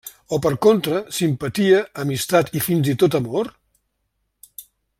[0.35, 3.53] O per contra simpatia, amistat i fins i tot amor?